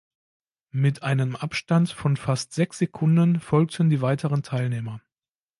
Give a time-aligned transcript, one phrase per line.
[0.73, 4.99] Mit einem Abstand von fast sechs Sekunden folgten die weiteren Teilnehmer.